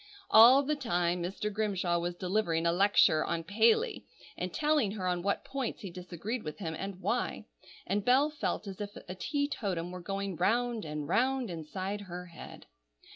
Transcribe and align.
All 0.31 0.63
the 0.63 0.75
time 0.75 1.21
Mr. 1.21 1.53
Grimshaw 1.53 1.99
was 1.99 2.15
delivering 2.15 2.65
a 2.65 2.71
lecture 2.71 3.23
on 3.23 3.43
Paley, 3.43 4.03
and 4.35 4.51
telling 4.51 4.93
her 4.93 5.05
on 5.05 5.21
what 5.21 5.45
points 5.45 5.81
he 5.81 5.91
disagreed 5.91 6.41
with 6.41 6.57
him, 6.57 6.73
and 6.73 6.99
why; 7.01 7.45
and 7.85 8.03
Bell 8.03 8.31
felt 8.31 8.65
as 8.65 8.81
if 8.81 8.95
a 9.07 9.13
teetotum 9.13 9.91
were 9.91 10.01
going 10.01 10.37
round 10.37 10.85
and 10.85 11.07
round 11.07 11.51
inside 11.51 12.01
her 12.01 12.25
head. 12.25 12.65